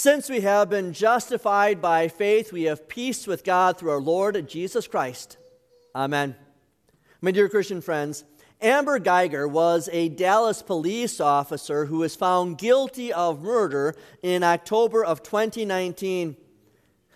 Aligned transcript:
Since 0.00 0.30
we 0.30 0.42
have 0.42 0.70
been 0.70 0.92
justified 0.92 1.82
by 1.82 2.06
faith, 2.06 2.52
we 2.52 2.62
have 2.66 2.88
peace 2.88 3.26
with 3.26 3.42
God 3.42 3.76
through 3.76 3.90
our 3.90 4.00
Lord 4.00 4.48
Jesus 4.48 4.86
Christ. 4.86 5.38
Amen. 5.92 6.36
My 7.20 7.32
dear 7.32 7.48
Christian 7.48 7.80
friends, 7.80 8.22
Amber 8.60 9.00
Guyger 9.00 9.50
was 9.50 9.88
a 9.90 10.08
Dallas 10.08 10.62
police 10.62 11.18
officer 11.18 11.86
who 11.86 11.98
was 11.98 12.14
found 12.14 12.58
guilty 12.58 13.12
of 13.12 13.42
murder 13.42 13.92
in 14.22 14.44
October 14.44 15.04
of 15.04 15.24
2019. 15.24 16.36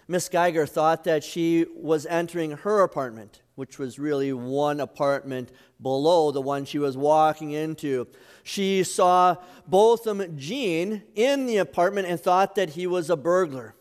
Miss 0.09 0.29
Guyger 0.29 0.69
thought 0.69 1.05
that 1.05 1.23
she 1.23 1.67
was 1.77 2.05
entering 2.07 2.51
her 2.51 2.81
apartment, 2.81 3.43
which 3.55 3.79
was 3.79 4.01
really 4.01 4.33
one 4.33 4.81
apartment 4.81 5.53
below 5.83 6.31
the 6.31 6.41
one 6.41 6.65
she 6.65 6.79
was 6.79 6.97
walking 6.97 7.51
into. 7.53 8.07
She 8.43 8.83
saw 8.83 9.37
Botham 9.67 10.37
Jean 10.37 11.03
in 11.15 11.47
the 11.47 11.59
apartment 11.59 12.09
and 12.09 12.21
thought 12.21 12.55
that 12.55 12.71
he 12.71 12.87
was 12.87 13.11
a 13.11 13.17
burglar. 13.17 13.75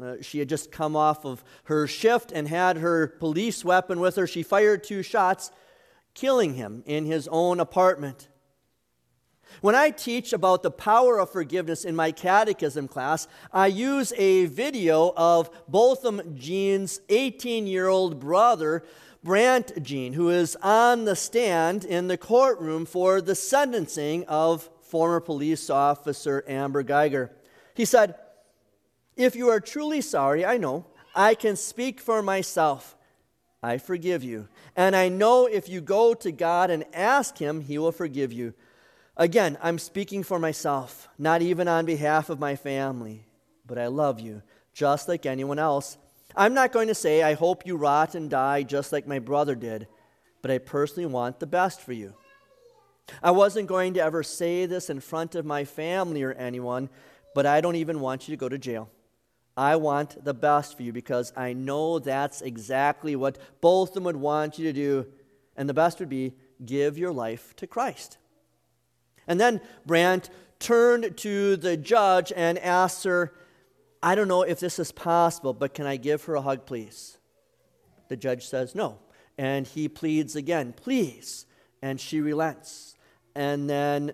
Uh, 0.00 0.16
she 0.22 0.38
had 0.38 0.48
just 0.48 0.72
come 0.72 0.96
off 0.96 1.24
of 1.24 1.44
her 1.64 1.86
shift 1.86 2.32
and 2.32 2.48
had 2.48 2.78
her 2.78 3.08
police 3.08 3.64
weapon 3.64 4.00
with 4.00 4.16
her. 4.16 4.26
She 4.26 4.42
fired 4.42 4.84
two 4.84 5.02
shots, 5.02 5.50
killing 6.14 6.54
him 6.54 6.82
in 6.86 7.04
his 7.04 7.28
own 7.28 7.60
apartment. 7.60 8.28
When 9.60 9.74
I 9.74 9.90
teach 9.90 10.32
about 10.32 10.62
the 10.62 10.70
power 10.70 11.18
of 11.18 11.30
forgiveness 11.30 11.84
in 11.84 11.94
my 11.94 12.10
catechism 12.10 12.88
class, 12.88 13.28
I 13.52 13.66
use 13.66 14.12
a 14.16 14.46
video 14.46 15.12
of 15.14 15.50
Botham 15.68 16.36
Jean's 16.36 17.00
18 17.10 17.66
year 17.66 17.88
old 17.88 18.18
brother 18.18 18.84
Brandt 19.24 19.82
Jean, 19.82 20.14
who 20.14 20.30
is 20.30 20.56
on 20.62 21.04
the 21.04 21.14
stand 21.14 21.84
in 21.84 22.08
the 22.08 22.16
courtroom 22.16 22.84
for 22.84 23.20
the 23.20 23.34
sentencing 23.34 24.24
of 24.26 24.68
former 24.80 25.20
police 25.20 25.70
officer 25.70 26.44
Amber 26.48 26.82
Guyger. 26.82 27.30
He 27.74 27.84
said, 27.84 28.16
If 29.16 29.36
you 29.36 29.48
are 29.48 29.60
truly 29.60 30.00
sorry, 30.00 30.44
I 30.44 30.56
know, 30.56 30.86
I 31.14 31.34
can 31.34 31.56
speak 31.56 32.00
for 32.00 32.22
myself. 32.22 32.96
I 33.62 33.78
forgive 33.78 34.24
you. 34.24 34.48
And 34.74 34.96
I 34.96 35.08
know 35.08 35.46
if 35.46 35.68
you 35.68 35.80
go 35.80 36.14
to 36.14 36.32
God 36.32 36.70
and 36.70 36.84
ask 36.92 37.38
Him, 37.38 37.60
He 37.60 37.78
will 37.78 37.92
forgive 37.92 38.32
you. 38.32 38.54
Again, 39.16 39.56
I'm 39.62 39.78
speaking 39.78 40.24
for 40.24 40.38
myself, 40.38 41.08
not 41.16 41.42
even 41.42 41.68
on 41.68 41.86
behalf 41.86 42.28
of 42.28 42.40
my 42.40 42.56
family, 42.56 43.26
but 43.66 43.78
I 43.78 43.86
love 43.86 44.18
you 44.18 44.42
just 44.72 45.06
like 45.06 45.26
anyone 45.26 45.58
else. 45.58 45.98
I'm 46.34 46.54
not 46.54 46.72
going 46.72 46.88
to 46.88 46.94
say, 46.94 47.22
I 47.22 47.34
hope 47.34 47.66
you 47.66 47.76
rot 47.76 48.14
and 48.14 48.30
die 48.30 48.62
just 48.62 48.92
like 48.92 49.06
my 49.06 49.18
brother 49.18 49.54
did, 49.54 49.88
but 50.40 50.50
I 50.50 50.58
personally 50.58 51.06
want 51.06 51.40
the 51.40 51.46
best 51.46 51.80
for 51.80 51.92
you. 51.92 52.14
I 53.22 53.32
wasn't 53.32 53.68
going 53.68 53.94
to 53.94 54.02
ever 54.02 54.22
say 54.22 54.66
this 54.66 54.88
in 54.88 55.00
front 55.00 55.34
of 55.34 55.44
my 55.44 55.64
family 55.64 56.22
or 56.22 56.32
anyone, 56.32 56.88
but 57.34 57.46
I 57.46 57.60
don't 57.60 57.76
even 57.76 58.00
want 58.00 58.28
you 58.28 58.32
to 58.32 58.40
go 58.40 58.48
to 58.48 58.58
jail. 58.58 58.88
I 59.56 59.76
want 59.76 60.24
the 60.24 60.34
best 60.34 60.76
for 60.76 60.82
you 60.82 60.92
because 60.92 61.32
I 61.36 61.52
know 61.52 61.98
that's 61.98 62.40
exactly 62.40 63.16
what 63.16 63.38
both 63.60 63.90
of 63.90 63.94
them 63.94 64.04
would 64.04 64.16
want 64.16 64.58
you 64.58 64.64
to 64.64 64.72
do. 64.72 65.06
And 65.56 65.68
the 65.68 65.74
best 65.74 65.98
would 65.98 66.08
be 66.08 66.34
give 66.64 66.96
your 66.96 67.12
life 67.12 67.54
to 67.56 67.66
Christ. 67.66 68.16
And 69.26 69.38
then 69.38 69.60
Brandt 69.84 70.30
turned 70.58 71.16
to 71.18 71.56
the 71.56 71.76
judge 71.76 72.32
and 72.34 72.58
asked 72.58 73.04
her, 73.04 73.34
I 74.02 74.14
don't 74.14 74.28
know 74.28 74.42
if 74.42 74.58
this 74.58 74.78
is 74.78 74.90
possible, 74.90 75.52
but 75.52 75.74
can 75.74 75.86
I 75.86 75.96
give 75.96 76.24
her 76.24 76.34
a 76.34 76.42
hug, 76.42 76.66
please? 76.66 77.18
The 78.08 78.16
judge 78.16 78.46
says 78.46 78.74
no. 78.74 78.98
And 79.38 79.66
he 79.66 79.88
pleads 79.88 80.36
again, 80.36 80.72
please. 80.72 81.46
And 81.80 82.00
she 82.00 82.20
relents. 82.20 82.96
And 83.34 83.70
then 83.70 84.12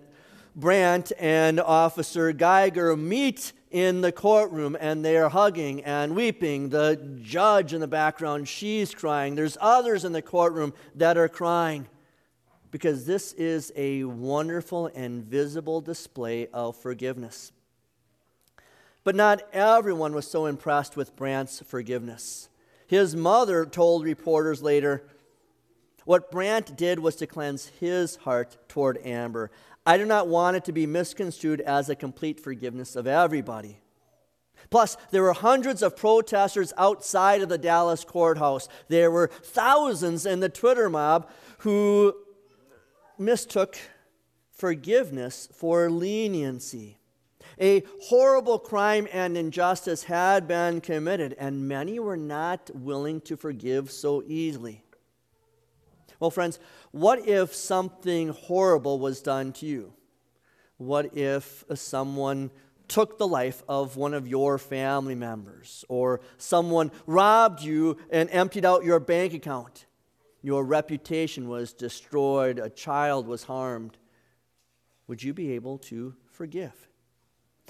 Brandt 0.55 1.11
and 1.17 1.59
Officer 1.59 2.31
Guyger 2.33 2.97
meet 2.97 3.53
in 3.71 4.01
the 4.01 4.11
courtroom 4.11 4.75
and 4.79 5.03
they 5.05 5.17
are 5.17 5.29
hugging 5.29 5.83
and 5.83 6.15
weeping. 6.15 6.69
The 6.69 7.17
judge 7.21 7.73
in 7.73 7.81
the 7.81 7.87
background, 7.87 8.47
she's 8.47 8.93
crying. 8.93 9.35
There's 9.35 9.57
others 9.59 10.05
in 10.05 10.11
the 10.11 10.21
courtroom 10.21 10.73
that 10.95 11.17
are 11.17 11.29
crying 11.29 11.87
because 12.71 13.05
this 13.05 13.33
is 13.33 13.71
a 13.75 14.03
wonderful 14.03 14.87
and 14.87 15.23
visible 15.23 15.81
display 15.81 16.47
of 16.47 16.75
forgiveness. 16.75 17.51
But 19.09 19.15
not 19.15 19.41
everyone 19.53 20.13
was 20.13 20.29
so 20.29 20.45
impressed 20.45 20.95
with 20.95 21.15
Brandt's 21.15 21.63
forgiveness. 21.65 22.47
His 22.85 23.15
mother 23.15 23.65
told 23.65 24.03
reporters 24.03 24.61
later, 24.61 25.01
What 26.05 26.29
Brandt 26.29 26.77
did 26.77 26.99
was 26.99 27.15
to 27.15 27.25
cleanse 27.25 27.69
his 27.79 28.17
heart 28.17 28.57
toward 28.67 29.03
Amber. 29.03 29.49
I 29.83 29.97
do 29.97 30.05
not 30.05 30.27
want 30.27 30.57
it 30.57 30.65
to 30.65 30.71
be 30.71 30.85
misconstrued 30.85 31.59
as 31.61 31.89
a 31.89 31.95
complete 31.95 32.39
forgiveness 32.39 32.95
of 32.95 33.07
everybody. 33.07 33.79
Plus, 34.69 34.95
there 35.09 35.23
were 35.23 35.33
hundreds 35.33 35.81
of 35.81 35.97
protesters 35.97 36.71
outside 36.77 37.41
of 37.41 37.49
the 37.49 37.57
Dallas 37.57 38.03
courthouse. 38.03 38.69
There 38.89 39.09
were 39.09 39.31
thousands 39.41 40.27
in 40.27 40.39
the 40.39 40.49
Twitter 40.49 40.87
mob 40.87 41.27
who 41.61 42.13
mistook 43.17 43.75
forgiveness 44.51 45.49
for 45.51 45.89
leniency. 45.89 46.99
A 47.61 47.83
horrible 48.03 48.57
crime 48.57 49.07
and 49.11 49.37
injustice 49.37 50.03
had 50.03 50.47
been 50.47 50.79
committed, 50.79 51.35
and 51.37 51.67
many 51.67 51.99
were 51.99 52.17
not 52.17 52.69
willing 52.73 53.19
to 53.21 53.35
forgive 53.35 53.91
so 53.91 54.23
easily. 54.25 54.83
Well, 56.19 56.31
friends, 56.31 56.59
what 56.91 57.27
if 57.27 57.53
something 57.53 58.29
horrible 58.29 58.99
was 58.99 59.21
done 59.21 59.51
to 59.53 59.65
you? 59.65 59.93
What 60.77 61.17
if 61.17 61.65
someone 61.75 62.51
took 62.87 63.17
the 63.17 63.27
life 63.27 63.61
of 63.67 63.97
one 63.97 64.13
of 64.13 64.27
your 64.27 64.57
family 64.57 65.15
members, 65.15 65.85
or 65.89 66.21
someone 66.37 66.91
robbed 67.05 67.61
you 67.61 67.97
and 68.09 68.29
emptied 68.31 68.65
out 68.65 68.85
your 68.85 68.99
bank 68.99 69.33
account? 69.33 69.85
Your 70.41 70.63
reputation 70.63 71.49
was 71.49 71.73
destroyed, 71.73 72.59
a 72.59 72.69
child 72.69 73.27
was 73.27 73.43
harmed. 73.43 73.97
Would 75.07 75.23
you 75.23 75.33
be 75.33 75.51
able 75.51 75.77
to 75.79 76.15
forgive? 76.31 76.88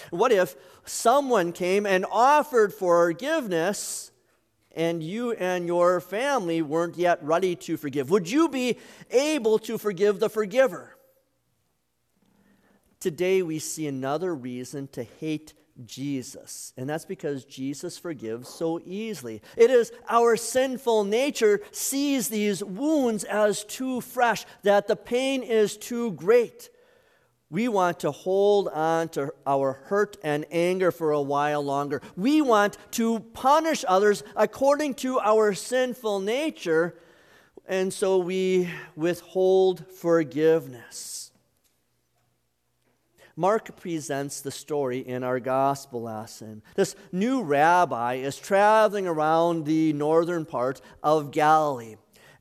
What 0.10 0.32
if 0.32 0.56
someone 0.86 1.52
came 1.52 1.86
and 1.86 2.06
offered 2.12 2.74
forgiveness 2.74 4.12
and 4.76 5.04
you 5.04 5.32
and 5.34 5.68
your 5.68 6.00
family 6.00 6.62
weren't 6.62 6.98
yet 6.98 7.24
ready 7.24 7.56
to 7.56 7.78
forgive? 7.78 8.10
Would 8.10 8.30
you 8.30 8.50
be 8.50 8.78
able 9.10 9.60
to 9.60 9.78
forgive 9.78 10.20
the 10.20 10.30
forgiver? 10.30 10.96
Today 13.00 13.42
we 13.42 13.60
see 13.60 13.88
another 13.88 14.36
reason 14.36 14.88
to 14.90 15.04
hate 15.04 15.54
Jesus, 15.86 16.74
and 16.76 16.90
that's 16.90 17.06
because 17.06 17.46
Jesus 17.46 17.98
forgives 17.98 18.50
so 18.50 18.82
easily. 18.86 19.42
It 19.56 19.70
is 19.70 19.94
our 20.10 20.36
sinful 20.36 21.06
nature 21.06 21.62
sees 21.72 22.28
these 22.28 22.62
wounds 22.62 23.24
as 23.24 23.64
too 23.64 24.02
fresh, 24.02 24.46
that 24.64 24.88
the 24.88 24.98
pain 24.98 25.42
is 25.42 25.78
too 25.78 26.12
great. 26.12 26.70
We 27.52 27.68
want 27.68 28.02
to 28.02 28.12
hold 28.12 28.68
on 28.68 29.10
to 29.10 29.34
our 29.48 29.74
hurt 29.86 30.18
and 30.24 30.46
anger 30.52 30.92
for 30.92 31.12
a 31.12 31.22
while 31.22 31.64
longer. 31.64 32.02
We 32.16 32.42
want 32.42 32.78
to 32.92 33.22
punish 33.34 33.84
others 33.88 34.24
according 34.36 34.96
to 34.96 35.20
our 35.20 35.56
sinful 35.56 36.20
nature, 36.20 36.96
and 37.68 37.92
so 37.92 38.20
we 38.20 38.70
withhold 38.96 39.92
forgiveness. 39.92 41.32
Mark 43.36 43.78
presents 43.78 44.42
the 44.42 44.52
story 44.52 45.00
in 45.00 45.24
our 45.24 45.40
gospel 45.40 46.04
lesson. 46.04 46.62
This 46.76 46.96
new 47.12 47.42
rabbi 47.42 48.16
is 48.16 48.38
traveling 48.38 49.08
around 49.08 49.66
the 49.66 49.94
northern 49.94 50.46
part 50.46 50.82
of 51.02 51.32
Galilee, 51.32 51.96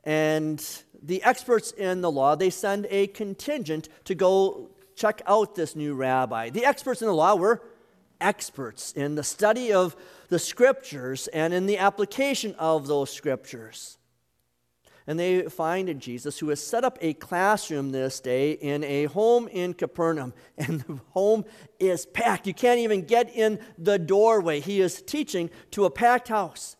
and 0.04 0.62
the 1.02 1.22
experts 1.22 1.70
in 1.70 2.02
the 2.02 2.10
law 2.10 2.34
they 2.34 2.50
send 2.50 2.86
a 2.90 3.06
contingent 3.06 3.88
to 4.04 4.14
go 4.14 4.68
check 4.98 5.22
out 5.26 5.54
this 5.54 5.76
new 5.76 5.94
rabbi. 5.94 6.50
The 6.50 6.64
experts 6.64 7.00
in 7.00 7.08
the 7.08 7.14
law 7.14 7.36
were 7.36 7.62
experts 8.20 8.92
in 8.92 9.14
the 9.14 9.22
study 9.22 9.72
of 9.72 9.96
the 10.28 10.38
scriptures 10.38 11.28
and 11.28 11.54
in 11.54 11.66
the 11.66 11.78
application 11.78 12.54
of 12.58 12.86
those 12.86 13.10
scriptures. 13.10 13.98
And 15.06 15.18
they 15.18 15.42
find 15.42 15.98
Jesus 16.00 16.38
who 16.38 16.50
has 16.50 16.62
set 16.62 16.84
up 16.84 16.98
a 17.00 17.14
classroom 17.14 17.92
this 17.92 18.20
day 18.20 18.52
in 18.52 18.84
a 18.84 19.06
home 19.06 19.48
in 19.48 19.72
Capernaum. 19.72 20.34
And 20.58 20.80
the 20.80 21.00
home 21.10 21.46
is 21.78 22.04
packed. 22.04 22.46
You 22.46 22.52
can't 22.52 22.80
even 22.80 23.02
get 23.02 23.34
in 23.34 23.58
the 23.78 23.98
doorway. 23.98 24.60
He 24.60 24.80
is 24.80 25.00
teaching 25.00 25.48
to 25.70 25.86
a 25.86 25.90
packed 25.90 26.28
house 26.28 26.76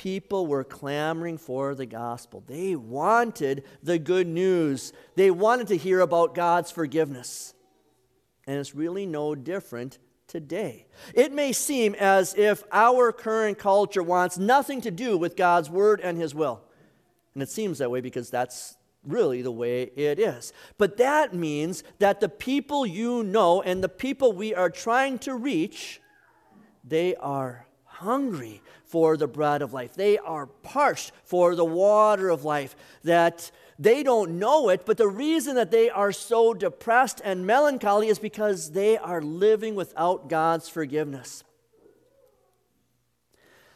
people 0.00 0.46
were 0.46 0.64
clamoring 0.64 1.36
for 1.36 1.74
the 1.74 1.84
gospel. 1.84 2.42
They 2.46 2.74
wanted 2.74 3.64
the 3.82 3.98
good 3.98 4.26
news, 4.26 4.94
they 5.14 5.30
wanted 5.30 5.66
to 5.66 5.76
hear 5.76 6.00
about 6.00 6.34
God's 6.34 6.70
forgiveness. 6.70 7.52
And 8.46 8.58
it's 8.58 8.74
really 8.74 9.04
no 9.04 9.34
different 9.34 9.98
today. 10.26 10.86
It 11.12 11.34
may 11.34 11.52
seem 11.52 11.94
as 11.96 12.34
if 12.34 12.64
our 12.72 13.12
current 13.12 13.58
culture 13.58 14.02
wants 14.02 14.38
nothing 14.38 14.80
to 14.80 14.90
do 14.90 15.18
with 15.18 15.36
God's 15.36 15.68
word 15.68 16.00
and 16.00 16.16
his 16.16 16.34
will. 16.34 16.62
And 17.34 17.42
it 17.42 17.50
seems 17.50 17.76
that 17.76 17.90
way 17.90 18.00
because 18.00 18.30
that's 18.30 18.78
really 19.04 19.42
the 19.42 19.52
way 19.52 19.82
it 19.82 20.18
is. 20.18 20.54
But 20.78 20.96
that 20.96 21.34
means 21.34 21.84
that 21.98 22.20
the 22.20 22.30
people 22.30 22.86
you 22.86 23.22
know 23.22 23.60
and 23.60 23.84
the 23.84 23.88
people 23.90 24.32
we 24.32 24.54
are 24.54 24.70
trying 24.70 25.18
to 25.20 25.34
reach, 25.34 26.00
they 26.82 27.16
are 27.16 27.66
hungry 27.84 28.62
for 28.90 29.16
the 29.16 29.28
bread 29.28 29.62
of 29.62 29.72
life. 29.72 29.94
They 29.94 30.18
are 30.18 30.46
parched 30.46 31.12
for 31.24 31.54
the 31.54 31.64
water 31.64 32.28
of 32.28 32.44
life. 32.44 32.74
That 33.04 33.50
they 33.78 34.02
don't 34.02 34.38
know 34.38 34.68
it, 34.68 34.84
but 34.84 34.98
the 34.98 35.08
reason 35.08 35.54
that 35.54 35.70
they 35.70 35.88
are 35.88 36.12
so 36.12 36.52
depressed 36.52 37.22
and 37.24 37.46
melancholy 37.46 38.08
is 38.08 38.18
because 38.18 38.72
they 38.72 38.98
are 38.98 39.22
living 39.22 39.74
without 39.74 40.28
God's 40.28 40.68
forgiveness. 40.68 41.44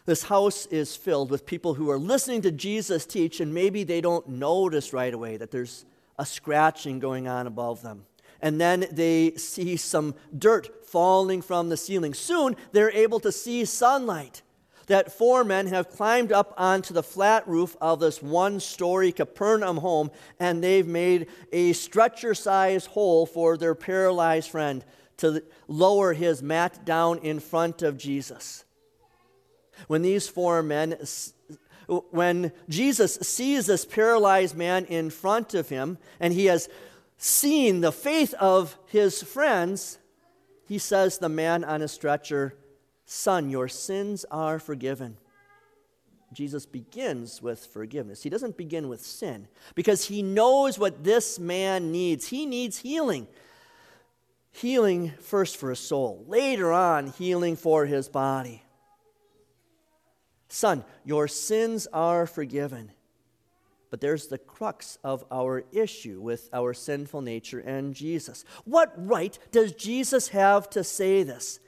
This 0.04 0.24
house 0.24 0.66
is 0.66 0.96
filled 0.96 1.30
with 1.30 1.46
people 1.46 1.74
who 1.74 1.90
are 1.90 1.98
listening 1.98 2.42
to 2.42 2.50
Jesus 2.50 3.06
teach, 3.06 3.40
and 3.40 3.54
maybe 3.54 3.84
they 3.84 4.02
don't 4.02 4.28
notice 4.28 4.92
right 4.92 5.14
away 5.14 5.38
that 5.38 5.50
there's 5.50 5.86
a 6.18 6.26
scratching 6.26 6.98
going 6.98 7.26
on 7.26 7.46
above 7.46 7.80
them. 7.80 8.04
And 8.42 8.60
then 8.60 8.86
they 8.92 9.32
see 9.36 9.76
some 9.76 10.14
dirt 10.36 10.86
falling 10.86 11.40
from 11.40 11.70
the 11.70 11.78
ceiling. 11.78 12.12
Soon 12.12 12.56
they're 12.72 12.90
able 12.90 13.20
to 13.20 13.32
see 13.32 13.64
sunlight. 13.64 14.42
That 14.86 15.12
four 15.12 15.44
men 15.44 15.68
have 15.68 15.90
climbed 15.90 16.32
up 16.32 16.52
onto 16.56 16.92
the 16.92 17.02
flat 17.02 17.48
roof 17.48 17.76
of 17.80 18.00
this 18.00 18.22
one 18.22 18.60
story 18.60 19.12
Capernaum 19.12 19.78
home, 19.78 20.10
and 20.38 20.62
they've 20.62 20.86
made 20.86 21.28
a 21.52 21.72
stretcher 21.72 22.34
sized 22.34 22.88
hole 22.88 23.24
for 23.24 23.56
their 23.56 23.74
paralyzed 23.74 24.50
friend 24.50 24.84
to 25.18 25.42
lower 25.68 26.12
his 26.12 26.42
mat 26.42 26.84
down 26.84 27.18
in 27.18 27.40
front 27.40 27.82
of 27.82 27.96
Jesus. 27.96 28.64
When 29.86 30.02
these 30.02 30.28
four 30.28 30.62
men, 30.62 30.98
when 32.10 32.52
Jesus 32.68 33.14
sees 33.16 33.66
this 33.66 33.84
paralyzed 33.84 34.56
man 34.56 34.84
in 34.86 35.10
front 35.10 35.54
of 35.54 35.68
him, 35.68 35.98
and 36.20 36.32
he 36.32 36.46
has 36.46 36.68
seen 37.16 37.80
the 37.80 37.92
faith 37.92 38.34
of 38.34 38.76
his 38.86 39.22
friends, 39.22 39.98
he 40.66 40.78
says, 40.78 41.18
The 41.18 41.28
man 41.28 41.64
on 41.64 41.82
a 41.82 41.88
stretcher, 41.88 42.54
Son, 43.04 43.50
your 43.50 43.68
sins 43.68 44.24
are 44.30 44.58
forgiven. 44.58 45.16
Jesus 46.32 46.66
begins 46.66 47.40
with 47.40 47.64
forgiveness. 47.66 48.22
He 48.22 48.30
doesn't 48.30 48.56
begin 48.56 48.88
with 48.88 49.00
sin 49.00 49.46
because 49.74 50.06
he 50.06 50.22
knows 50.22 50.78
what 50.78 51.04
this 51.04 51.38
man 51.38 51.92
needs. 51.92 52.28
He 52.28 52.44
needs 52.44 52.78
healing. 52.78 53.28
Healing 54.50 55.12
first 55.20 55.56
for 55.56 55.70
his 55.70 55.80
soul, 55.80 56.24
later 56.28 56.72
on, 56.72 57.08
healing 57.08 57.56
for 57.56 57.86
his 57.86 58.08
body. 58.08 58.62
Son, 60.48 60.84
your 61.04 61.26
sins 61.26 61.88
are 61.92 62.26
forgiven. 62.26 62.92
But 63.90 64.00
there's 64.00 64.28
the 64.28 64.38
crux 64.38 64.98
of 65.04 65.24
our 65.30 65.64
issue 65.72 66.20
with 66.20 66.48
our 66.52 66.74
sinful 66.74 67.22
nature 67.22 67.60
and 67.60 67.94
Jesus. 67.94 68.44
What 68.64 68.92
right 68.96 69.36
does 69.52 69.72
Jesus 69.72 70.28
have 70.28 70.70
to 70.70 70.84
say 70.84 71.22
this? 71.22 71.60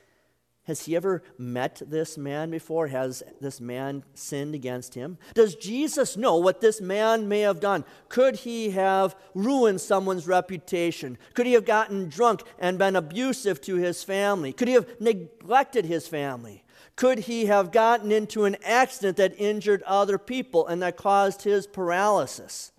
Has 0.66 0.84
he 0.84 0.96
ever 0.96 1.22
met 1.38 1.80
this 1.86 2.18
man 2.18 2.50
before? 2.50 2.88
Has 2.88 3.22
this 3.40 3.60
man 3.60 4.02
sinned 4.14 4.52
against 4.52 4.94
him? 4.94 5.16
Does 5.32 5.54
Jesus 5.54 6.16
know 6.16 6.38
what 6.38 6.60
this 6.60 6.80
man 6.80 7.28
may 7.28 7.40
have 7.40 7.60
done? 7.60 7.84
Could 8.08 8.34
he 8.34 8.70
have 8.70 9.14
ruined 9.32 9.80
someone's 9.80 10.26
reputation? 10.26 11.18
Could 11.34 11.46
he 11.46 11.52
have 11.52 11.66
gotten 11.66 12.08
drunk 12.08 12.42
and 12.58 12.78
been 12.78 12.96
abusive 12.96 13.60
to 13.62 13.76
his 13.76 14.02
family? 14.02 14.52
Could 14.52 14.66
he 14.66 14.74
have 14.74 15.00
neglected 15.00 15.84
his 15.84 16.08
family? 16.08 16.64
Could 16.96 17.20
he 17.20 17.46
have 17.46 17.70
gotten 17.70 18.10
into 18.10 18.44
an 18.44 18.56
accident 18.64 19.18
that 19.18 19.38
injured 19.38 19.84
other 19.84 20.18
people 20.18 20.66
and 20.66 20.82
that 20.82 20.96
caused 20.96 21.42
his 21.42 21.68
paralysis? 21.68 22.72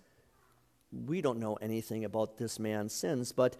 We 0.92 1.22
don't 1.22 1.40
know 1.40 1.54
anything 1.54 2.04
about 2.04 2.36
this 2.36 2.58
man's 2.58 2.92
sins, 2.92 3.32
but 3.32 3.56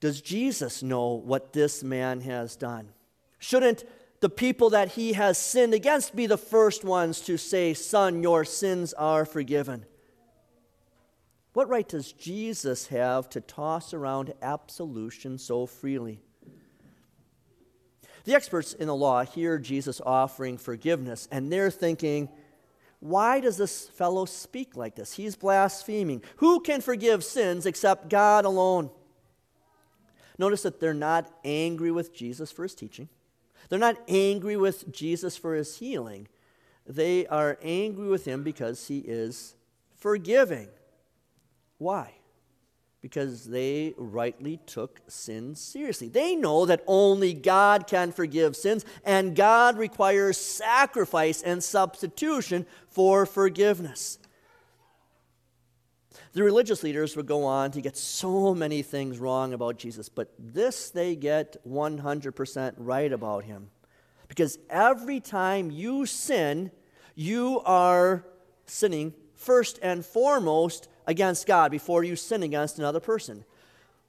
does 0.00 0.20
Jesus 0.20 0.82
know 0.82 1.12
what 1.12 1.54
this 1.54 1.82
man 1.82 2.20
has 2.20 2.54
done? 2.54 2.90
Shouldn't 3.38 3.84
the 4.20 4.28
people 4.28 4.70
that 4.70 4.92
he 4.92 5.12
has 5.12 5.38
sinned 5.38 5.74
against 5.74 6.16
be 6.16 6.26
the 6.26 6.38
first 6.38 6.84
ones 6.84 7.20
to 7.22 7.36
say, 7.36 7.74
Son, 7.74 8.22
your 8.22 8.44
sins 8.44 8.92
are 8.94 9.24
forgiven? 9.24 9.84
What 11.52 11.68
right 11.68 11.88
does 11.88 12.12
Jesus 12.12 12.88
have 12.88 13.28
to 13.30 13.40
toss 13.40 13.94
around 13.94 14.34
absolution 14.42 15.38
so 15.38 15.66
freely? 15.66 16.20
The 18.24 18.34
experts 18.34 18.74
in 18.74 18.88
the 18.88 18.94
law 18.94 19.24
hear 19.24 19.58
Jesus 19.58 20.00
offering 20.04 20.58
forgiveness, 20.58 21.26
and 21.30 21.50
they're 21.50 21.70
thinking, 21.70 22.28
why 23.00 23.40
does 23.40 23.56
this 23.56 23.88
fellow 23.88 24.24
speak 24.24 24.76
like 24.76 24.96
this? 24.96 25.14
He's 25.14 25.36
blaspheming. 25.36 26.22
Who 26.36 26.60
can 26.60 26.80
forgive 26.80 27.24
sins 27.24 27.64
except 27.64 28.08
God 28.08 28.44
alone? 28.44 28.90
Notice 30.36 30.62
that 30.62 30.80
they're 30.80 30.94
not 30.94 31.30
angry 31.44 31.90
with 31.90 32.14
Jesus 32.14 32.50
for 32.50 32.64
his 32.64 32.74
teaching. 32.74 33.08
They're 33.68 33.78
not 33.78 33.98
angry 34.08 34.56
with 34.56 34.90
Jesus 34.92 35.36
for 35.36 35.54
his 35.54 35.78
healing. 35.78 36.28
They 36.86 37.26
are 37.26 37.58
angry 37.62 38.08
with 38.08 38.24
him 38.24 38.42
because 38.42 38.88
he 38.88 38.98
is 39.00 39.54
forgiving. 39.96 40.68
Why? 41.78 42.14
because 43.00 43.44
they 43.44 43.94
rightly 43.96 44.58
took 44.66 45.00
sin 45.06 45.54
seriously. 45.54 46.08
They 46.08 46.34
know 46.34 46.66
that 46.66 46.82
only 46.86 47.32
God 47.32 47.86
can 47.86 48.12
forgive 48.12 48.56
sins, 48.56 48.84
and 49.04 49.36
God 49.36 49.78
requires 49.78 50.36
sacrifice 50.36 51.42
and 51.42 51.62
substitution 51.62 52.66
for 52.88 53.24
forgiveness. 53.24 54.18
The 56.38 56.44
religious 56.44 56.84
leaders 56.84 57.16
would 57.16 57.26
go 57.26 57.42
on 57.42 57.72
to 57.72 57.80
get 57.80 57.96
so 57.96 58.54
many 58.54 58.82
things 58.82 59.18
wrong 59.18 59.52
about 59.52 59.76
Jesus, 59.76 60.08
but 60.08 60.32
this 60.38 60.88
they 60.88 61.16
get 61.16 61.56
100% 61.66 62.74
right 62.76 63.12
about 63.12 63.42
him. 63.42 63.70
Because 64.28 64.56
every 64.70 65.18
time 65.18 65.72
you 65.72 66.06
sin, 66.06 66.70
you 67.16 67.60
are 67.64 68.24
sinning 68.66 69.14
first 69.34 69.80
and 69.82 70.06
foremost 70.06 70.88
against 71.08 71.44
God 71.44 71.72
before 71.72 72.04
you 72.04 72.14
sin 72.14 72.44
against 72.44 72.78
another 72.78 73.00
person. 73.00 73.44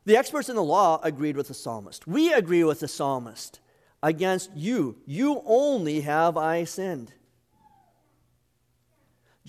The 0.06 0.16
experts 0.16 0.50
in 0.50 0.56
the 0.56 0.62
law 0.62 1.00
agreed 1.02 1.36
with 1.36 1.48
the 1.48 1.56
psalmist. 1.56 2.06
We 2.06 2.31
agree 2.31 2.64
with 2.64 2.81
the 2.81 2.88
psalmist. 2.88 3.60
Against 4.04 4.52
you, 4.56 4.98
you 5.08 5.42
only 5.48 6.02
have 6.02 6.38
I 6.38 6.66
sinned. 6.66 7.12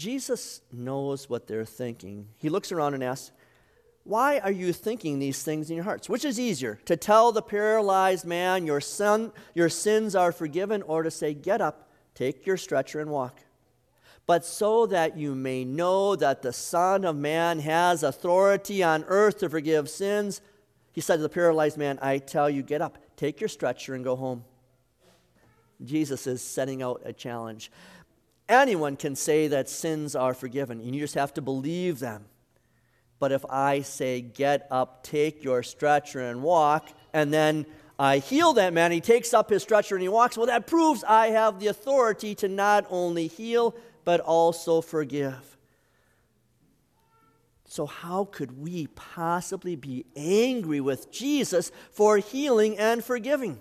Jesus 0.01 0.63
knows 0.73 1.29
what 1.29 1.47
they're 1.47 1.67
thinking. 1.67 2.27
He 2.39 2.49
looks 2.49 2.73
around 2.73 2.95
and 2.95 3.05
asks, 3.05 3.33
Why 4.05 4.39
are 4.39 4.51
you 4.51 4.73
thinking 4.73 5.19
these 5.19 5.43
things 5.43 5.69
in 5.69 5.77
your 5.77 5.85
hearts? 5.85 6.09
Which 6.09 6.25
is 6.25 6.41
easier, 6.41 6.81
to 6.87 6.97
tell 6.97 7.33
the 7.33 7.43
paralyzed 7.43 8.25
man, 8.25 8.65
Your, 8.65 8.81
son, 8.81 9.31
your 9.55 9.69
sins 9.69 10.17
are 10.17 10.33
forgiven, 10.33 10.81
or 10.81 11.03
to 11.03 11.11
say, 11.11 11.35
Get 11.35 11.61
up, 11.61 11.91
take 12.15 12.47
your 12.47 12.57
stretcher, 12.57 13.01
and 13.01 13.11
walk? 13.11 13.41
but 14.27 14.45
so 14.45 14.87
that 14.87 15.19
you 15.19 15.35
may 15.35 15.65
know 15.65 16.15
that 16.15 16.41
the 16.41 16.53
Son 16.53 17.05
of 17.05 17.17
Man 17.17 17.59
has 17.59 18.05
authority 18.05 18.81
on 18.81 19.03
earth 19.09 19.39
to 19.39 19.49
forgive 19.51 19.91
sins. 19.91 20.41
He 20.93 21.01
said 21.01 21.17
to 21.17 21.23
the 21.23 21.29
paralyzed 21.29 21.77
man, 21.77 21.99
I 22.01 22.19
tell 22.19 22.49
you, 22.49 22.63
get 22.63 22.81
up, 22.81 22.97
take 23.17 23.41
your 23.41 23.49
stretcher, 23.49 23.93
and 23.93 24.05
go 24.05 24.15
home. 24.15 24.45
Jesus 25.83 26.29
is 26.29 26.43
setting 26.43 26.81
out 26.81 27.03
a 27.05 27.13
challenge. 27.13 27.73
Anyone 28.51 28.97
can 28.97 29.17
say 29.17 29.49
that 29.49 29.69
sins 29.69 30.17
are 30.17 30.35
forgiven, 30.35 30.81
and 30.81 30.95
you 30.95 31.01
just 31.01 31.15
have 31.15 31.33
to 31.35 31.41
believe 31.41 32.01
them. 32.01 32.25
But 33.19 33.33
if 33.33 33.45
I 33.49 33.83
say, 33.83 34.21
Get 34.21 34.67
up, 34.71 35.05
take 35.05 35.45
your 35.45 35.63
stretcher, 35.63 36.21
and 36.21 36.43
walk, 36.43 36.89
and 37.13 37.33
then 37.33 37.65
I 38.01 38.17
heal 38.19 38.55
that 38.55 38.73
man, 38.73 38.93
he 38.93 39.03
takes 39.03 39.35
up 39.35 39.51
his 39.51 39.63
stretcher 39.63 39.95
and 39.95 40.01
he 40.01 40.09
walks, 40.09 40.39
well, 40.39 40.47
that 40.47 40.67
proves 40.67 41.05
I 41.05 41.29
have 41.29 41.61
the 41.61 41.67
authority 41.67 42.35
to 42.37 42.49
not 42.49 42.87
only 42.89 43.27
heal, 43.27 43.75
but 44.07 44.21
also 44.21 44.81
forgive. 44.81 45.59
So, 47.67 47.85
how 47.85 48.25
could 48.25 48.59
we 48.59 48.87
possibly 48.87 49.77
be 49.77 50.07
angry 50.17 50.81
with 50.81 51.13
Jesus 51.13 51.71
for 51.93 52.17
healing 52.17 52.79
and 52.79 53.05
forgiving? 53.05 53.61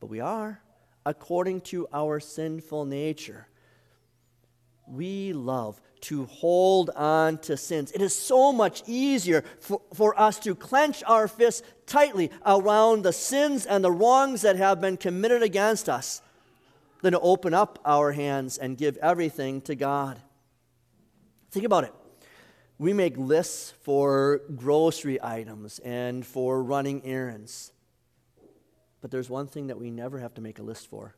But 0.00 0.08
we 0.08 0.18
are, 0.18 0.60
according 1.06 1.62
to 1.62 1.88
our 1.92 2.20
sinful 2.20 2.84
nature. 2.84 3.46
We 4.86 5.32
love 5.32 5.80
to 6.02 6.26
hold 6.26 6.90
on 6.90 7.38
to 7.38 7.56
sins. 7.56 7.90
It 7.92 8.02
is 8.02 8.14
so 8.14 8.52
much 8.52 8.82
easier 8.86 9.44
for, 9.60 9.80
for 9.94 10.18
us 10.20 10.38
to 10.40 10.54
clench 10.54 11.02
our 11.06 11.26
fists 11.28 11.62
tightly 11.86 12.30
around 12.44 13.02
the 13.02 13.12
sins 13.12 13.64
and 13.64 13.82
the 13.82 13.90
wrongs 13.90 14.42
that 14.42 14.56
have 14.56 14.80
been 14.80 14.96
committed 14.96 15.42
against 15.42 15.88
us 15.88 16.20
than 17.02 17.12
to 17.12 17.20
open 17.20 17.54
up 17.54 17.78
our 17.84 18.12
hands 18.12 18.58
and 18.58 18.76
give 18.76 18.96
everything 18.98 19.60
to 19.62 19.74
God. 19.74 20.20
Think 21.50 21.64
about 21.64 21.84
it. 21.84 21.94
We 22.78 22.92
make 22.92 23.16
lists 23.16 23.72
for 23.82 24.42
grocery 24.54 25.18
items 25.22 25.78
and 25.78 26.26
for 26.26 26.62
running 26.62 27.04
errands. 27.04 27.72
But 29.06 29.12
there's 29.12 29.30
one 29.30 29.46
thing 29.46 29.68
that 29.68 29.78
we 29.78 29.92
never 29.92 30.18
have 30.18 30.34
to 30.34 30.40
make 30.40 30.58
a 30.58 30.64
list 30.64 30.90
for. 30.90 31.14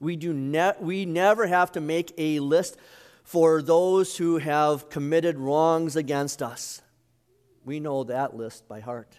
We, 0.00 0.16
do 0.16 0.32
ne- 0.32 0.72
we 0.80 1.04
never 1.04 1.46
have 1.46 1.70
to 1.72 1.80
make 1.82 2.14
a 2.16 2.40
list 2.40 2.78
for 3.22 3.60
those 3.60 4.16
who 4.16 4.38
have 4.38 4.88
committed 4.88 5.36
wrongs 5.36 5.94
against 5.94 6.40
us. 6.40 6.80
We 7.66 7.80
know 7.80 8.02
that 8.04 8.34
list 8.34 8.66
by 8.66 8.80
heart. 8.80 9.18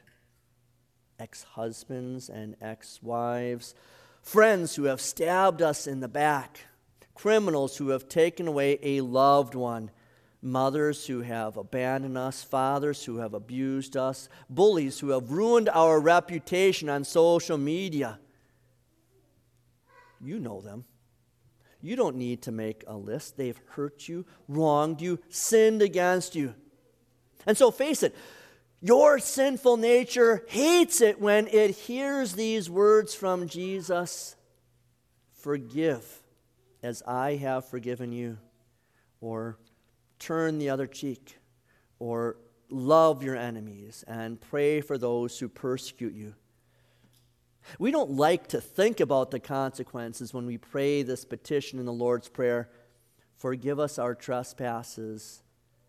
Ex 1.20 1.44
husbands 1.44 2.30
and 2.30 2.56
ex 2.60 3.00
wives, 3.04 3.75
friends 4.24 4.75
who 4.75 4.86
have 4.86 5.01
stabbed 5.01 5.62
us 5.62 5.86
in 5.86 6.00
the 6.00 6.08
back, 6.08 6.62
criminals 7.13 7.78
who 7.78 7.89
have 7.89 8.10
taken 8.10 8.48
away 8.48 8.80
a 8.82 9.01
loved 9.01 9.54
one, 9.54 9.92
mothers 10.41 11.05
who 11.08 11.22
have 11.22 11.58
abandoned 11.58 12.17
us, 12.17 12.43
fathers 12.43 13.03
who 13.05 13.17
have 13.17 13.34
abused 13.34 13.98
us, 13.98 14.29
bullies 14.50 15.00
who 15.00 15.10
have 15.10 15.31
ruined 15.31 15.69
our 15.69 16.00
reputation 16.00 16.89
on 16.89 17.03
social 17.03 17.58
media. 17.58 18.19
You 20.22 20.39
know 20.39 20.62
them. 20.62 20.86
You 21.81 21.96
don't 21.96 22.17
need 22.17 22.41
to 22.43 22.51
make 22.51 22.84
a 22.88 22.96
list. 22.96 23.38
They've 23.38 23.60
hurt 23.69 24.08
you, 24.08 24.25
wronged 24.48 25.01
you, 25.01 25.19
sinned 25.29 25.81
against 25.81 26.36
you. 26.36 26.53
And 27.46 27.58
so 27.58 27.72
face 27.72 28.03
it, 28.03 28.15
your 28.81 29.19
sinful 29.19 29.77
nature 29.77 30.46
hates 30.48 31.01
it 31.01 31.19
when 31.19 31.48
it 31.48 31.72
hears 31.72 32.34
these 32.34 32.69
words 32.69 33.13
from 33.13 33.48
Jesus 33.48 34.36
Forgive 35.34 36.22
as 36.84 37.01
I 37.08 37.36
have 37.36 37.65
forgiven 37.65 38.12
you, 38.12 38.38
or 39.22 39.58
turn 40.19 40.57
the 40.57 40.69
other 40.69 40.88
cheek, 40.88 41.38
or 41.97 42.38
love 42.69 43.23
your 43.23 43.35
enemies 43.35 44.03
and 44.07 44.39
pray 44.39 44.81
for 44.81 44.97
those 44.97 45.39
who 45.39 45.49
persecute 45.49 46.13
you. 46.13 46.35
We 47.77 47.91
don't 47.91 48.11
like 48.11 48.47
to 48.47 48.61
think 48.61 48.99
about 48.99 49.31
the 49.31 49.39
consequences 49.39 50.33
when 50.33 50.45
we 50.45 50.57
pray 50.57 51.03
this 51.03 51.25
petition 51.25 51.79
in 51.79 51.85
the 51.85 51.93
Lord's 51.93 52.29
Prayer 52.29 52.69
Forgive 53.39 53.79
us 53.79 53.97
our 53.97 54.15
trespasses 54.15 55.43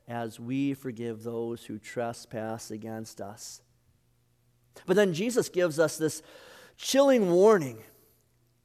as 0.06 0.38
we 0.38 0.72
forgive 0.72 1.24
those 1.24 1.64
who 1.64 1.80
trespass 1.80 2.70
against 2.70 3.20
us. 3.20 3.60
But 4.86 4.94
then 4.94 5.14
Jesus 5.14 5.48
gives 5.48 5.80
us 5.80 5.98
this 5.98 6.22
chilling 6.76 7.32
warning. 7.32 7.78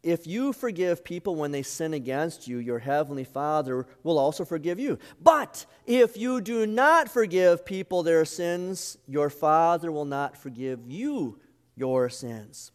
If 0.06 0.28
you 0.28 0.54
forgive 0.54 1.04
people 1.04 1.36
when 1.36 1.52
they 1.52 1.64
sin 1.64 1.96
against 1.96 2.48
you, 2.48 2.60
your 2.60 2.78
heavenly 2.78 3.24
Father 3.24 3.88
will 4.04 4.20
also 4.20 4.46
forgive 4.46 4.80
you. 4.80 5.00
But 5.20 5.66
if 5.88 6.16
you 6.16 6.42
do 6.42 6.68
not 6.68 7.10
forgive 7.10 7.66
people 7.66 8.04
their 8.04 8.24
sins, 8.24 9.00
your 9.08 9.32
Father 9.32 9.92
will 9.92 10.06
not 10.06 10.38
forgive 10.38 10.82
you 10.86 11.40
your 11.76 12.10
sins. 12.10 12.72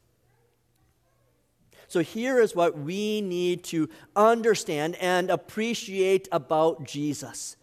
So 1.86 2.00
here 2.00 2.40
is 2.40 2.56
what 2.56 2.76
we 2.76 3.20
need 3.20 3.62
to 3.66 3.88
understand 4.16 4.96
and 4.96 5.30
appreciate 5.30 6.26
about 6.32 6.82
Jesus 6.82 7.56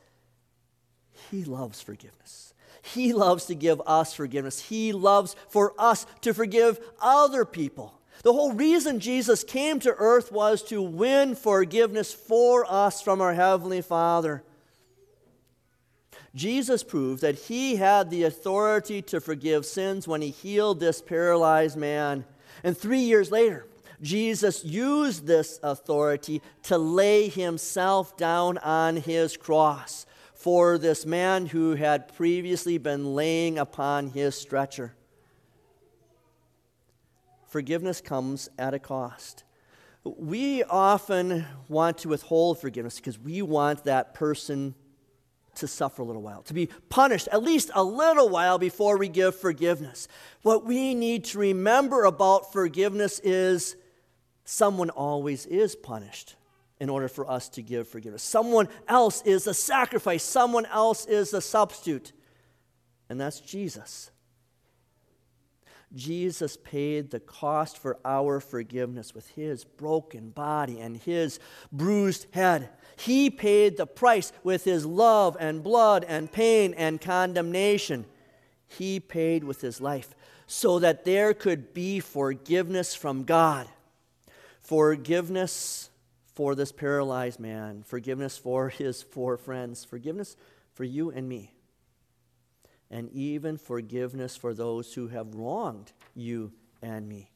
He 1.30 1.44
loves 1.44 1.82
forgiveness. 1.82 2.54
He 2.82 3.12
loves 3.12 3.48
to 3.48 3.56
give 3.56 3.82
us 3.86 4.14
forgiveness. 4.14 4.62
He 4.62 4.94
loves 4.94 5.36
for 5.50 5.74
us 5.78 6.06
to 6.22 6.34
forgive 6.34 6.80
other 7.02 7.44
people. 7.44 7.97
The 8.24 8.34
whole 8.34 8.54
reason 8.54 9.00
Jesus 9.00 9.44
came 9.44 9.80
to 9.82 9.94
earth 9.98 10.32
was 10.32 10.64
to 10.64 10.82
win 10.82 11.36
forgiveness 11.36 12.14
for 12.14 12.66
us 12.68 13.02
from 13.02 13.22
our 13.22 13.34
Heavenly 13.34 13.82
Father. 13.82 14.44
Jesus 16.36 16.84
proved 16.84 17.22
that 17.22 17.36
he 17.36 17.78
had 17.78 18.10
the 18.10 18.24
authority 18.24 19.02
to 19.04 19.20
forgive 19.20 19.66
sins 19.66 20.08
when 20.08 20.22
he 20.22 20.30
healed 20.30 20.80
this 20.80 21.02
paralyzed 21.02 21.78
man. 21.78 22.26
And 22.64 22.78
three 22.78 23.00
years 23.00 23.32
later, 23.32 23.66
Jesus 24.02 24.64
used 24.64 25.26
this 25.26 25.60
authority 25.64 26.42
to 26.64 26.78
lay 26.78 27.30
himself 27.30 28.16
down 28.18 28.58
on 28.60 28.98
his 28.98 29.36
cross 29.36 30.06
for 30.36 30.78
this 30.78 31.06
man 31.06 31.48
who 31.48 31.74
had 31.74 32.14
previously 32.16 32.78
been 32.78 33.16
laying 33.16 33.58
upon 33.58 34.10
his 34.10 34.36
stretcher. 34.36 34.94
Forgiveness 37.58 38.02
comes 38.02 38.50
at 38.60 38.76
a 38.76 38.78
cost. 38.78 39.44
We 40.04 40.62
often 40.62 41.44
want 41.68 41.98
to 42.00 42.10
withhold 42.10 42.62
forgiveness 42.62 42.98
because 42.98 43.18
we 43.18 43.42
want 43.42 43.86
that 43.86 44.14
person 44.14 44.76
to 45.56 45.66
suffer 45.68 46.04
a 46.04 46.06
little 46.06 46.22
while, 46.22 46.44
to 46.44 46.54
be 46.54 46.70
punished 46.90 47.28
at 47.32 47.42
least 47.42 47.72
a 47.74 47.84
little 47.84 48.30
while 48.30 48.60
before 48.60 49.00
we 49.00 49.08
give 49.08 49.36
forgiveness. 49.36 50.08
What 50.44 50.66
we 50.66 50.94
need 50.94 51.24
to 51.26 51.40
remember 51.40 52.04
about 52.04 52.54
forgiveness 52.54 53.18
is 53.24 53.76
someone 54.46 54.92
always 54.92 55.48
is 55.48 55.76
punished 55.76 56.36
in 56.80 56.90
order 56.90 57.08
for 57.08 57.28
us 57.28 57.50
to 57.50 57.64
give 57.64 57.88
forgiveness. 57.88 58.22
Someone 58.22 58.70
else 58.88 59.24
is 59.24 59.48
a 59.48 59.54
sacrifice, 59.56 60.22
someone 60.22 60.68
else 60.68 61.08
is 61.08 61.34
a 61.34 61.42
substitute, 61.42 62.12
and 63.10 63.20
that's 63.20 63.40
Jesus. 63.40 64.12
Jesus 65.96 66.58
paid 66.58 67.10
the 67.10 67.20
cost 67.20 67.78
for 67.78 67.98
our 68.04 68.40
forgiveness 68.40 69.16
with 69.16 69.30
his 69.30 69.64
broken 69.64 70.30
body 70.32 70.80
and 70.80 70.98
his 70.98 71.40
bruised 71.72 72.28
head. 72.32 72.70
He 72.98 73.30
paid 73.30 73.78
the 73.78 73.88
price 73.88 74.32
with 74.44 74.64
his 74.64 74.86
love 74.86 75.38
and 75.40 75.64
blood 75.64 76.04
and 76.08 76.32
pain 76.32 76.74
and 76.74 77.00
condemnation. 77.00 78.06
He 78.68 79.00
paid 79.00 79.44
with 79.44 79.62
his 79.62 79.80
life 79.80 80.14
so 80.46 80.80
that 80.80 81.06
there 81.06 81.34
could 81.34 81.74
be 81.74 82.00
forgiveness 82.00 82.94
from 82.94 83.24
God 83.24 83.68
forgiveness 84.68 85.90
for 86.34 86.54
this 86.54 86.74
paralyzed 86.74 87.40
man, 87.40 87.84
forgiveness 87.84 88.38
for 88.38 88.68
his 88.68 89.02
four 89.02 89.38
friends, 89.38 89.86
forgiveness 89.86 90.36
for 90.74 90.84
you 90.84 91.10
and 91.10 91.28
me, 91.28 91.54
and 92.90 93.12
even 93.12 93.58
forgiveness 93.58 94.36
for 94.36 94.54
those 94.54 94.94
who 94.94 95.08
have 95.08 95.36
wronged 95.36 95.92
you 96.16 96.52
and 96.82 97.08
me. 97.08 97.30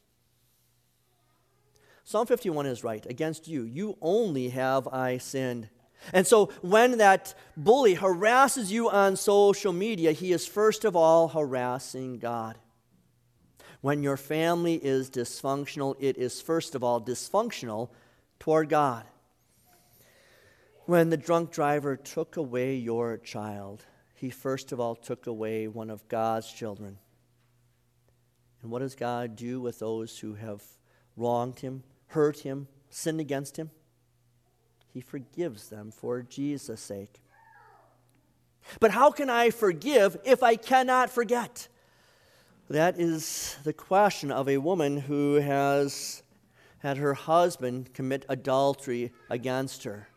Psalm 2.04 2.26
51 2.26 2.66
is 2.66 2.84
right. 2.84 3.06
Against 3.06 3.48
you, 3.48 3.64
you 3.64 3.98
only 4.02 4.50
have 4.50 4.88
I 4.88 5.18
sinned. 5.18 5.70
And 6.14 6.26
so 6.26 6.48
when 6.62 6.98
that 6.98 7.36
bully 7.56 7.94
harasses 7.94 8.72
you 8.72 8.90
on 8.90 9.16
social 9.16 9.72
media, 9.72 10.12
he 10.12 10.32
is 10.32 10.48
first 10.48 10.84
of 10.84 10.96
all 10.96 11.30
harassing 11.30 12.18
God. 12.18 12.58
When 13.82 14.04
your 14.04 14.18
family 14.18 14.76
is 14.76 15.10
dysfunctional, 15.10 15.96
it 16.00 16.18
is 16.18 16.42
first 16.42 16.76
of 16.76 16.84
all 16.84 17.02
dysfunctional 17.02 17.90
toward 18.40 18.70
God. 18.70 19.06
When 20.86 21.10
the 21.10 21.18
drunk 21.18 21.52
driver 21.52 21.96
took 21.96 22.38
away 22.38 22.76
your 22.76 23.18
child, 23.18 23.86
he 24.22 24.30
first 24.30 24.72
of 24.72 24.80
all 24.80 24.96
took 24.96 25.26
away 25.26 25.68
one 25.68 25.90
of 25.90 26.08
God's 26.08 26.54
children. 26.54 27.00
And 28.62 28.70
what 28.70 28.84
does 28.84 28.94
God 28.94 29.36
do 29.36 29.60
with 29.60 29.80
those 29.80 30.20
who 30.20 30.36
have 30.36 30.62
wronged 31.18 31.62
him, 31.62 31.82
hurt 32.06 32.42
him, 32.42 32.68
sinned 32.92 33.20
against 33.20 33.58
him? 33.58 33.72
He 34.94 35.02
forgives 35.02 35.70
them 35.70 35.90
for 35.90 36.22
Jesus' 36.22 36.82
sake. 36.82 37.20
But 38.80 38.92
how 38.92 39.10
can 39.10 39.28
I 39.28 39.50
forgive 39.50 40.16
if 40.24 40.44
I 40.44 40.56
cannot 40.56 41.10
forget? 41.10 41.68
That 42.70 43.00
is 43.00 43.58
the 43.64 43.74
question 43.74 44.32
of 44.32 44.48
a 44.48 44.60
woman 44.60 44.98
who 44.98 45.38
has 45.38 46.22
had 46.78 46.98
her 46.98 47.16
husband 47.16 47.96
commit 47.96 48.28
adultery 48.30 49.14
against 49.32 49.84
her. 49.86 50.10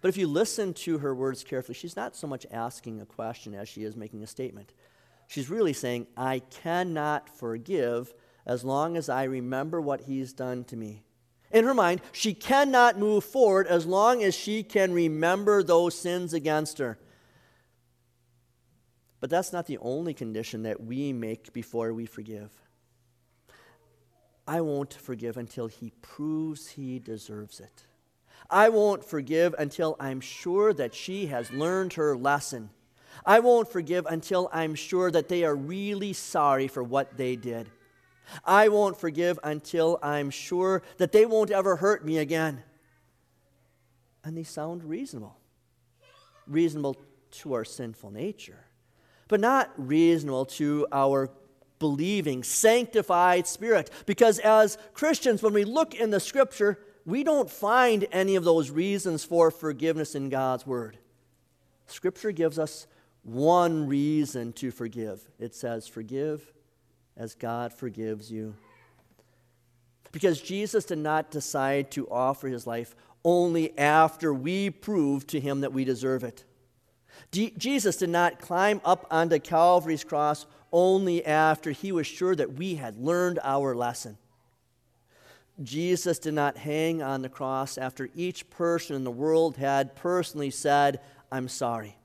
But 0.00 0.08
if 0.08 0.16
you 0.16 0.26
listen 0.26 0.74
to 0.74 0.98
her 0.98 1.14
words 1.14 1.42
carefully, 1.42 1.74
she's 1.74 1.96
not 1.96 2.14
so 2.14 2.26
much 2.26 2.46
asking 2.50 3.00
a 3.00 3.06
question 3.06 3.54
as 3.54 3.68
she 3.68 3.82
is 3.82 3.96
making 3.96 4.22
a 4.22 4.26
statement. 4.26 4.72
She's 5.26 5.50
really 5.50 5.72
saying, 5.72 6.06
I 6.16 6.40
cannot 6.40 7.28
forgive 7.28 8.14
as 8.44 8.64
long 8.64 8.96
as 8.96 9.08
I 9.08 9.24
remember 9.24 9.80
what 9.80 10.02
he's 10.02 10.32
done 10.32 10.64
to 10.64 10.76
me. 10.76 11.02
In 11.50 11.64
her 11.64 11.74
mind, 11.74 12.00
she 12.12 12.34
cannot 12.34 12.98
move 12.98 13.24
forward 13.24 13.66
as 13.66 13.86
long 13.86 14.22
as 14.22 14.34
she 14.34 14.62
can 14.62 14.92
remember 14.92 15.62
those 15.62 15.98
sins 15.98 16.32
against 16.34 16.78
her. 16.78 16.98
But 19.20 19.30
that's 19.30 19.52
not 19.52 19.66
the 19.66 19.78
only 19.78 20.14
condition 20.14 20.62
that 20.64 20.82
we 20.82 21.12
make 21.12 21.52
before 21.52 21.92
we 21.92 22.06
forgive. 22.06 22.50
I 24.46 24.60
won't 24.60 24.94
forgive 24.94 25.36
until 25.36 25.66
he 25.66 25.90
proves 26.02 26.68
he 26.68 26.98
deserves 26.98 27.58
it. 27.58 27.86
I 28.50 28.68
won't 28.68 29.04
forgive 29.04 29.54
until 29.58 29.96
I'm 29.98 30.20
sure 30.20 30.72
that 30.74 30.94
she 30.94 31.26
has 31.26 31.50
learned 31.50 31.94
her 31.94 32.16
lesson. 32.16 32.70
I 33.24 33.40
won't 33.40 33.68
forgive 33.68 34.06
until 34.06 34.48
I'm 34.52 34.74
sure 34.74 35.10
that 35.10 35.28
they 35.28 35.44
are 35.44 35.54
really 35.54 36.12
sorry 36.12 36.68
for 36.68 36.82
what 36.82 37.16
they 37.16 37.36
did. 37.36 37.70
I 38.44 38.68
won't 38.68 38.98
forgive 38.98 39.38
until 39.42 39.98
I'm 40.02 40.30
sure 40.30 40.82
that 40.98 41.12
they 41.12 41.26
won't 41.26 41.50
ever 41.50 41.76
hurt 41.76 42.04
me 42.04 42.18
again. 42.18 42.62
And 44.24 44.36
they 44.36 44.44
sound 44.44 44.84
reasonable. 44.84 45.36
Reasonable 46.46 46.96
to 47.32 47.54
our 47.54 47.64
sinful 47.64 48.10
nature 48.10 48.66
but 49.28 49.40
not 49.40 49.72
reasonable 49.76 50.44
to 50.44 50.86
our 50.92 51.30
believing, 51.78 52.42
sanctified 52.42 53.46
spirit. 53.46 53.90
Because 54.06 54.38
as 54.38 54.78
Christians, 54.94 55.42
when 55.42 55.52
we 55.52 55.64
look 55.64 55.94
in 55.94 56.10
the 56.10 56.20
scripture, 56.20 56.78
we 57.06 57.22
don't 57.22 57.48
find 57.48 58.06
any 58.10 58.34
of 58.34 58.44
those 58.44 58.70
reasons 58.70 59.24
for 59.24 59.50
forgiveness 59.52 60.14
in 60.16 60.28
God's 60.28 60.66
Word. 60.66 60.98
Scripture 61.86 62.32
gives 62.32 62.58
us 62.58 62.88
one 63.22 63.86
reason 63.86 64.52
to 64.54 64.70
forgive 64.70 65.28
it 65.38 65.54
says, 65.54 65.86
Forgive 65.86 66.52
as 67.16 67.34
God 67.34 67.72
forgives 67.72 68.30
you. 68.30 68.54
Because 70.12 70.40
Jesus 70.40 70.84
did 70.84 70.98
not 70.98 71.30
decide 71.30 71.90
to 71.92 72.08
offer 72.08 72.48
his 72.48 72.66
life 72.66 72.94
only 73.24 73.76
after 73.78 74.32
we 74.34 74.70
proved 74.70 75.28
to 75.28 75.40
him 75.40 75.60
that 75.60 75.72
we 75.72 75.84
deserve 75.84 76.24
it. 76.24 76.44
D- 77.30 77.52
Jesus 77.56 77.96
did 77.96 78.10
not 78.10 78.40
climb 78.40 78.80
up 78.84 79.06
onto 79.10 79.38
Calvary's 79.38 80.04
cross 80.04 80.46
only 80.72 81.24
after 81.24 81.70
he 81.70 81.92
was 81.92 82.06
sure 82.06 82.34
that 82.34 82.54
we 82.54 82.76
had 82.76 82.96
learned 82.96 83.38
our 83.42 83.74
lesson. 83.74 84.16
Jesus 85.62 86.18
did 86.18 86.34
not 86.34 86.58
hang 86.58 87.02
on 87.02 87.22
the 87.22 87.28
cross 87.28 87.78
after 87.78 88.08
each 88.14 88.48
person 88.50 88.94
in 88.94 89.04
the 89.04 89.10
world 89.10 89.56
had 89.56 89.96
personally 89.96 90.50
said, 90.50 91.00
I'm 91.32 91.48
sorry. 91.48 91.96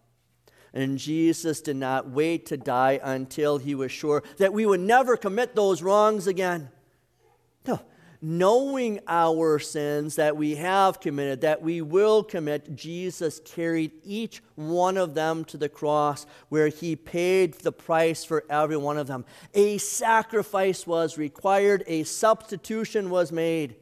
And 0.74 0.98
Jesus 0.98 1.62
did 1.62 1.76
not 1.76 2.10
wait 2.10 2.46
to 2.48 2.58
die 2.58 3.00
until 3.04 3.58
he 3.58 3.76
was 3.76 3.92
sure 3.92 4.24
that 4.38 4.54
we 4.54 4.66
would 4.66 4.80
never 4.80 5.18
commit 5.18 5.54
those 5.54 5.84
wrongs 5.84 6.28
again. 6.28 6.70
No, 7.68 7.82
knowing 8.22 9.00
our 9.08 9.58
sins 9.58 10.16
that 10.16 10.38
we 10.38 10.56
have 10.56 11.00
committed, 11.00 11.42
that 11.42 11.62
we 11.62 11.82
will 11.82 12.24
commit, 12.24 12.76
Jesus 12.76 13.42
carried 13.44 13.92
each 14.04 14.44
one 14.56 14.96
of 14.96 15.16
them 15.16 15.44
to 15.46 15.58
the 15.58 15.70
cross 15.70 16.28
where 16.50 16.68
he 16.68 16.96
paid 16.96 17.56
the 17.56 17.72
price 17.72 18.24
for 18.24 18.44
every 18.50 18.78
one 18.78 18.98
of 18.98 19.08
them. 19.08 19.26
A 19.56 19.80
sacrifice 19.80 20.86
was 20.86 21.18
required, 21.18 21.84
a 21.88 22.04
substitution 22.04 23.10
was 23.10 23.32
made, 23.32 23.76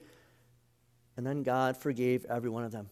and 1.17 1.27
then 1.27 1.43
God 1.43 1.75
forgave 1.75 2.25
every 2.25 2.49
one 2.49 2.63
of 2.63 2.71
them. 2.71 2.89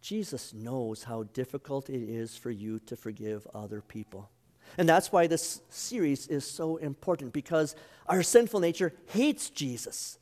Jesus 0.00 0.52
knows 0.52 1.04
how 1.04 1.22
difficult 1.22 1.88
it 1.88 2.02
is 2.02 2.36
for 2.36 2.50
you 2.50 2.80
to 2.80 2.96
forgive 2.96 3.46
other 3.54 3.80
people. 3.80 4.30
And 4.78 4.88
that's 4.88 5.12
why 5.12 5.26
this 5.26 5.60
series 5.68 6.26
is 6.28 6.44
so 6.44 6.76
important 6.76 7.32
because 7.32 7.76
our 8.06 8.22
sinful 8.22 8.60
nature 8.60 8.92
hates 9.06 9.50
Jesus. 9.50 10.18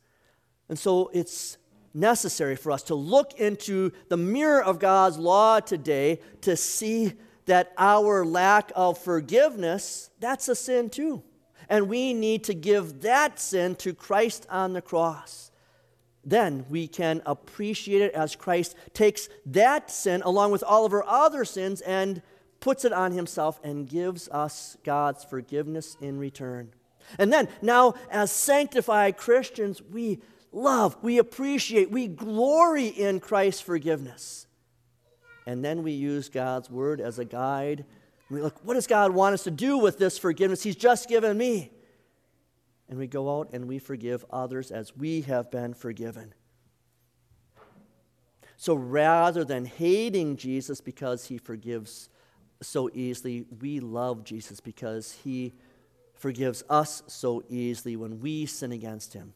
And 0.67 0.77
so 0.77 1.09
it's 1.13 1.57
necessary 1.93 2.55
for 2.55 2.71
us 2.71 2.83
to 2.83 2.95
look 2.95 3.33
into 3.39 3.91
the 4.09 4.17
mirror 4.17 4.63
of 4.63 4.79
God's 4.79 5.17
law 5.17 5.59
today 5.59 6.19
to 6.41 6.55
see 6.55 7.13
that 7.45 7.73
our 7.77 8.23
lack 8.25 8.71
of 8.75 8.97
forgiveness, 8.99 10.11
that's 10.19 10.47
a 10.47 10.55
sin 10.55 10.89
too. 10.89 11.23
And 11.67 11.89
we 11.89 12.13
need 12.13 12.43
to 12.45 12.53
give 12.53 13.01
that 13.01 13.39
sin 13.39 13.75
to 13.77 13.93
Christ 13.93 14.45
on 14.49 14.73
the 14.73 14.81
cross. 14.81 15.51
Then 16.23 16.65
we 16.69 16.87
can 16.87 17.21
appreciate 17.25 18.01
it 18.01 18.13
as 18.13 18.35
Christ 18.35 18.75
takes 18.93 19.29
that 19.47 19.89
sin 19.89 20.21
along 20.23 20.51
with 20.51 20.63
all 20.63 20.85
of 20.85 20.93
our 20.93 21.05
other 21.05 21.45
sins 21.45 21.81
and 21.81 22.21
puts 22.59 22.85
it 22.85 22.93
on 22.93 23.11
himself 23.11 23.59
and 23.63 23.87
gives 23.87 24.27
us 24.29 24.77
God's 24.83 25.23
forgiveness 25.23 25.97
in 26.01 26.17
return. 26.19 26.71
And 27.17 27.31
then, 27.33 27.47
now, 27.61 27.95
as 28.11 28.31
sanctified 28.31 29.17
Christians, 29.17 29.81
we 29.81 30.19
love, 30.51 30.97
we 31.01 31.17
appreciate, 31.17 31.89
we 31.89 32.07
glory 32.07 32.87
in 32.87 33.19
Christ's 33.19 33.61
forgiveness. 33.61 34.47
And 35.47 35.65
then 35.65 35.81
we 35.81 35.93
use 35.93 36.29
God's 36.29 36.69
word 36.69 37.01
as 37.01 37.17
a 37.17 37.25
guide. 37.25 37.85
We 38.29 38.41
look, 38.41 38.59
what 38.63 38.75
does 38.75 38.85
God 38.85 39.11
want 39.11 39.33
us 39.33 39.43
to 39.45 39.51
do 39.51 39.77
with 39.77 39.97
this 39.97 40.17
forgiveness 40.17 40.61
He's 40.61 40.75
just 40.75 41.09
given 41.09 41.37
me? 41.37 41.71
And 42.89 42.97
we 42.97 43.07
go 43.07 43.39
out 43.39 43.49
and 43.53 43.67
we 43.67 43.79
forgive 43.79 44.25
others 44.31 44.71
as 44.71 44.95
we 44.95 45.21
have 45.21 45.51
been 45.51 45.73
forgiven. 45.73 46.33
So 48.57 48.73
rather 48.73 49.45
than 49.45 49.65
hating 49.65 50.35
Jesus 50.35 50.81
because 50.81 51.27
he 51.27 51.37
forgives 51.37 52.09
so 52.61 52.89
easily. 52.93 53.45
We 53.61 53.79
love 53.79 54.23
Jesus 54.23 54.59
because 54.59 55.11
he 55.23 55.53
forgives 56.15 56.63
us 56.69 57.03
so 57.07 57.43
easily 57.49 57.95
when 57.95 58.19
we 58.19 58.45
sin 58.45 58.71
against 58.71 59.13
him. 59.13 59.33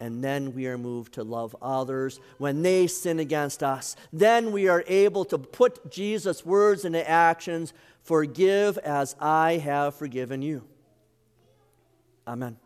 And 0.00 0.22
then 0.22 0.54
we 0.54 0.68
are 0.68 0.78
moved 0.78 1.14
to 1.14 1.24
love 1.24 1.56
others 1.60 2.20
when 2.38 2.62
they 2.62 2.86
sin 2.86 3.18
against 3.18 3.64
us. 3.64 3.96
Then 4.12 4.52
we 4.52 4.68
are 4.68 4.84
able 4.86 5.24
to 5.26 5.38
put 5.38 5.90
Jesus' 5.90 6.46
words 6.46 6.84
into 6.84 7.08
actions 7.08 7.72
forgive 8.04 8.78
as 8.78 9.16
I 9.20 9.54
have 9.58 9.96
forgiven 9.96 10.40
you. 10.40 10.62
Amen. 12.26 12.58